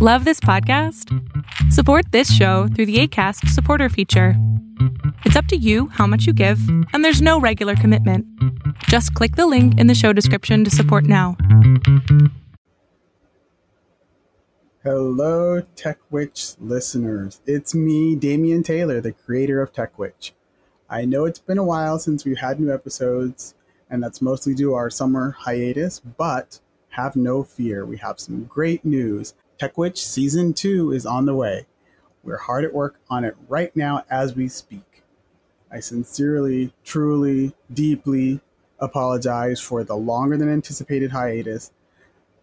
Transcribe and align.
Love 0.00 0.24
this 0.24 0.38
podcast? 0.38 1.12
Support 1.72 2.12
this 2.12 2.32
show 2.32 2.68
through 2.68 2.86
the 2.86 3.00
ACAST 3.00 3.48
supporter 3.48 3.88
feature. 3.88 4.34
It's 5.24 5.34
up 5.34 5.46
to 5.46 5.56
you 5.56 5.88
how 5.88 6.06
much 6.06 6.24
you 6.24 6.32
give, 6.32 6.60
and 6.92 7.04
there's 7.04 7.20
no 7.20 7.40
regular 7.40 7.74
commitment. 7.74 8.24
Just 8.84 9.12
click 9.14 9.34
the 9.34 9.48
link 9.48 9.76
in 9.76 9.88
the 9.88 9.96
show 9.96 10.12
description 10.12 10.62
to 10.62 10.70
support 10.70 11.02
now. 11.02 11.36
Hello, 14.84 15.62
TechWitch 15.74 16.54
listeners. 16.60 17.40
It's 17.44 17.74
me, 17.74 18.14
Damian 18.14 18.62
Taylor, 18.62 19.00
the 19.00 19.10
creator 19.10 19.60
of 19.60 19.72
TechWitch. 19.72 20.30
I 20.88 21.06
know 21.06 21.24
it's 21.24 21.40
been 21.40 21.58
a 21.58 21.64
while 21.64 21.98
since 21.98 22.24
we've 22.24 22.38
had 22.38 22.60
new 22.60 22.72
episodes, 22.72 23.56
and 23.90 24.00
that's 24.00 24.22
mostly 24.22 24.54
due 24.54 24.68
to 24.68 24.74
our 24.74 24.90
summer 24.90 25.32
hiatus, 25.40 25.98
but 25.98 26.60
have 26.90 27.16
no 27.16 27.42
fear. 27.42 27.84
We 27.84 27.96
have 27.96 28.20
some 28.20 28.44
great 28.44 28.84
news. 28.84 29.34
TechWitch 29.58 29.96
Season 29.96 30.54
2 30.54 30.92
is 30.92 31.04
on 31.04 31.26
the 31.26 31.34
way. 31.34 31.66
We're 32.22 32.38
hard 32.38 32.64
at 32.64 32.72
work 32.72 33.00
on 33.10 33.24
it 33.24 33.36
right 33.48 33.74
now 33.74 34.04
as 34.08 34.36
we 34.36 34.46
speak. 34.46 35.02
I 35.70 35.80
sincerely, 35.80 36.72
truly, 36.84 37.54
deeply 37.72 38.40
apologize 38.78 39.60
for 39.60 39.82
the 39.82 39.96
longer 39.96 40.36
than 40.36 40.48
anticipated 40.48 41.10
hiatus. 41.10 41.72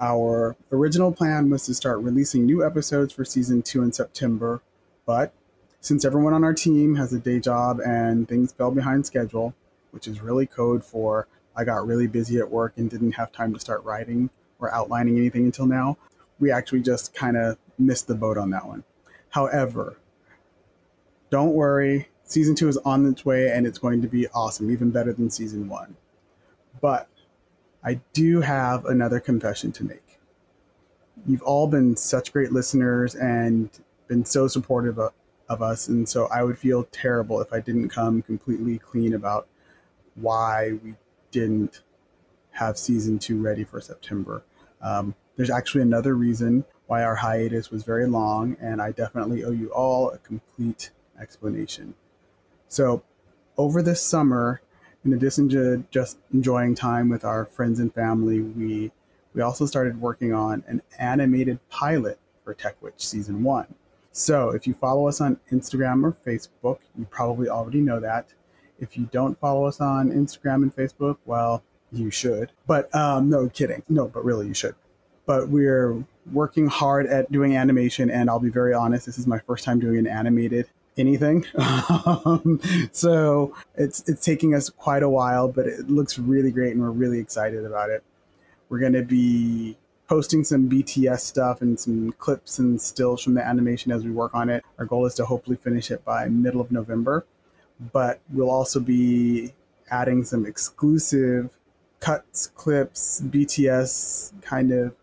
Our 0.00 0.56
original 0.72 1.12
plan 1.12 1.50
was 1.50 1.66
to 1.66 1.74
start 1.74 2.00
releasing 2.00 2.46
new 2.46 2.64
episodes 2.64 3.12
for 3.12 3.26
Season 3.26 3.60
2 3.60 3.82
in 3.82 3.92
September, 3.92 4.62
but 5.04 5.34
since 5.80 6.06
everyone 6.06 6.32
on 6.32 6.44
our 6.44 6.54
team 6.54 6.94
has 6.94 7.12
a 7.12 7.18
day 7.18 7.40
job 7.40 7.78
and 7.84 8.26
things 8.26 8.52
fell 8.52 8.70
behind 8.70 9.04
schedule, 9.04 9.54
which 9.90 10.08
is 10.08 10.22
really 10.22 10.46
code 10.46 10.82
for 10.82 11.28
I 11.54 11.64
got 11.64 11.86
really 11.86 12.06
busy 12.06 12.38
at 12.38 12.50
work 12.50 12.72
and 12.78 12.88
didn't 12.88 13.12
have 13.12 13.32
time 13.32 13.52
to 13.52 13.60
start 13.60 13.84
writing 13.84 14.30
or 14.58 14.72
outlining 14.72 15.18
anything 15.18 15.44
until 15.44 15.66
now, 15.66 15.98
we 16.42 16.50
actually 16.50 16.80
just 16.80 17.14
kind 17.14 17.36
of 17.36 17.56
missed 17.78 18.08
the 18.08 18.14
boat 18.16 18.36
on 18.36 18.50
that 18.50 18.66
one. 18.66 18.82
However, 19.30 19.96
don't 21.30 21.54
worry, 21.54 22.08
season 22.24 22.56
two 22.56 22.68
is 22.68 22.76
on 22.78 23.06
its 23.06 23.24
way 23.24 23.52
and 23.52 23.64
it's 23.64 23.78
going 23.78 24.02
to 24.02 24.08
be 24.08 24.26
awesome, 24.34 24.68
even 24.70 24.90
better 24.90 25.12
than 25.12 25.30
season 25.30 25.68
one. 25.68 25.96
But 26.80 27.08
I 27.84 28.00
do 28.12 28.40
have 28.40 28.86
another 28.86 29.20
confession 29.20 29.70
to 29.72 29.84
make. 29.84 30.18
You've 31.26 31.42
all 31.42 31.68
been 31.68 31.94
such 31.96 32.32
great 32.32 32.50
listeners 32.50 33.14
and 33.14 33.70
been 34.08 34.24
so 34.24 34.48
supportive 34.48 34.98
of, 34.98 35.12
of 35.48 35.62
us, 35.62 35.86
and 35.86 36.08
so 36.08 36.26
I 36.26 36.42
would 36.42 36.58
feel 36.58 36.88
terrible 36.90 37.40
if 37.40 37.52
I 37.52 37.60
didn't 37.60 37.90
come 37.90 38.20
completely 38.20 38.78
clean 38.78 39.14
about 39.14 39.46
why 40.16 40.72
we 40.82 40.94
didn't 41.30 41.82
have 42.50 42.76
season 42.76 43.20
two 43.20 43.40
ready 43.40 43.62
for 43.62 43.80
September. 43.80 44.42
Um, 44.80 45.14
there's 45.36 45.50
actually 45.50 45.82
another 45.82 46.14
reason 46.14 46.64
why 46.86 47.02
our 47.02 47.16
hiatus 47.16 47.70
was 47.70 47.84
very 47.84 48.06
long, 48.06 48.56
and 48.60 48.82
I 48.82 48.92
definitely 48.92 49.44
owe 49.44 49.50
you 49.50 49.68
all 49.68 50.10
a 50.10 50.18
complete 50.18 50.90
explanation. 51.20 51.94
So, 52.68 53.02
over 53.56 53.82
this 53.82 54.02
summer, 54.02 54.60
in 55.04 55.12
addition 55.12 55.48
to 55.50 55.84
just 55.90 56.18
enjoying 56.32 56.74
time 56.74 57.08
with 57.08 57.24
our 57.24 57.46
friends 57.46 57.80
and 57.80 57.94
family, 57.94 58.40
we 58.40 58.92
we 59.34 59.40
also 59.40 59.64
started 59.64 60.00
working 60.00 60.34
on 60.34 60.62
an 60.66 60.82
animated 60.98 61.58
pilot 61.70 62.18
for 62.44 62.54
TechWitch 62.54 63.00
season 63.00 63.42
one. 63.42 63.74
So, 64.10 64.50
if 64.50 64.66
you 64.66 64.74
follow 64.74 65.08
us 65.08 65.20
on 65.20 65.40
Instagram 65.50 66.04
or 66.04 66.12
Facebook, 66.12 66.80
you 66.98 67.06
probably 67.06 67.48
already 67.48 67.80
know 67.80 68.00
that. 68.00 68.34
If 68.78 68.98
you 68.98 69.08
don't 69.10 69.38
follow 69.40 69.64
us 69.64 69.80
on 69.80 70.10
Instagram 70.10 70.56
and 70.56 70.76
Facebook, 70.76 71.16
well, 71.24 71.62
you 71.90 72.10
should. 72.10 72.52
But 72.66 72.94
um, 72.94 73.30
no 73.30 73.48
kidding. 73.48 73.82
No, 73.88 74.08
but 74.08 74.24
really, 74.24 74.46
you 74.48 74.54
should 74.54 74.74
but 75.26 75.48
we're 75.48 76.04
working 76.32 76.66
hard 76.66 77.06
at 77.06 77.30
doing 77.32 77.56
animation. 77.56 78.10
And 78.10 78.30
I'll 78.30 78.40
be 78.40 78.50
very 78.50 78.74
honest, 78.74 79.06
this 79.06 79.18
is 79.18 79.26
my 79.26 79.38
first 79.40 79.64
time 79.64 79.80
doing 79.80 79.98
an 79.98 80.06
animated 80.06 80.68
anything. 80.96 81.46
um, 81.54 82.60
so 82.92 83.54
it's 83.76 84.08
it's 84.08 84.24
taking 84.24 84.54
us 84.54 84.70
quite 84.70 85.02
a 85.02 85.08
while, 85.08 85.48
but 85.48 85.66
it 85.66 85.88
looks 85.88 86.18
really 86.18 86.50
great, 86.50 86.72
and 86.72 86.80
we're 86.80 86.90
really 86.90 87.18
excited 87.18 87.64
about 87.64 87.90
it. 87.90 88.02
We're 88.68 88.78
going 88.78 88.92
to 88.94 89.02
be 89.02 89.76
posting 90.08 90.44
some 90.44 90.68
BTS 90.68 91.20
stuff 91.20 91.62
and 91.62 91.78
some 91.78 92.12
clips 92.12 92.58
and 92.58 92.80
stills 92.80 93.22
from 93.22 93.34
the 93.34 93.42
animation 93.42 93.92
as 93.92 94.04
we 94.04 94.10
work 94.10 94.34
on 94.34 94.50
it. 94.50 94.64
Our 94.78 94.84
goal 94.84 95.06
is 95.06 95.14
to 95.14 95.24
hopefully 95.24 95.56
finish 95.56 95.90
it 95.90 96.04
by 96.04 96.28
middle 96.28 96.60
of 96.60 96.70
November, 96.70 97.24
but 97.92 98.20
we'll 98.30 98.50
also 98.50 98.80
be 98.80 99.54
adding 99.90 100.24
some 100.24 100.46
exclusive 100.46 101.50
cuts, 102.00 102.48
clips, 102.48 103.22
BTS 103.24 104.32
kind 104.42 104.72
of 104.72 104.94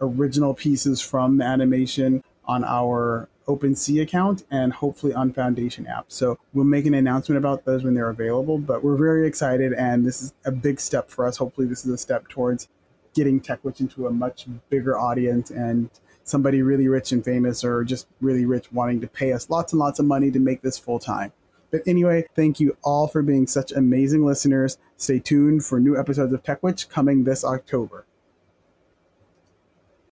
original 0.00 0.54
pieces 0.54 1.00
from 1.00 1.38
the 1.38 1.44
animation 1.44 2.22
on 2.46 2.64
our 2.64 3.28
OpenSea 3.46 4.02
account 4.02 4.44
and 4.50 4.72
hopefully 4.72 5.12
on 5.12 5.32
Foundation 5.32 5.86
app. 5.86 6.06
So 6.08 6.38
we'll 6.52 6.64
make 6.64 6.86
an 6.86 6.94
announcement 6.94 7.38
about 7.38 7.64
those 7.64 7.84
when 7.84 7.94
they're 7.94 8.10
available, 8.10 8.58
but 8.58 8.82
we're 8.82 8.96
very 8.96 9.26
excited 9.26 9.72
and 9.72 10.04
this 10.06 10.22
is 10.22 10.32
a 10.44 10.50
big 10.50 10.80
step 10.80 11.10
for 11.10 11.26
us. 11.26 11.36
Hopefully 11.36 11.66
this 11.66 11.84
is 11.84 11.92
a 11.92 11.98
step 11.98 12.28
towards 12.28 12.68
getting 13.14 13.40
TechWitch 13.40 13.80
into 13.80 14.06
a 14.06 14.10
much 14.10 14.46
bigger 14.70 14.98
audience 14.98 15.50
and 15.50 15.90
somebody 16.24 16.62
really 16.62 16.88
rich 16.88 17.12
and 17.12 17.24
famous 17.24 17.64
or 17.64 17.84
just 17.84 18.06
really 18.20 18.46
rich 18.46 18.72
wanting 18.72 19.00
to 19.00 19.06
pay 19.06 19.32
us 19.32 19.50
lots 19.50 19.72
and 19.72 19.78
lots 19.78 19.98
of 19.98 20.06
money 20.06 20.30
to 20.30 20.38
make 20.38 20.62
this 20.62 20.78
full 20.78 20.98
time. 20.98 21.32
But 21.70 21.82
anyway, 21.86 22.26
thank 22.34 22.60
you 22.60 22.76
all 22.82 23.08
for 23.08 23.22
being 23.22 23.46
such 23.46 23.72
amazing 23.72 24.24
listeners. 24.24 24.78
Stay 24.96 25.18
tuned 25.18 25.64
for 25.64 25.80
new 25.80 25.98
episodes 25.98 26.32
of 26.32 26.42
TechWitch 26.42 26.88
coming 26.88 27.24
this 27.24 27.44
October. 27.44 28.06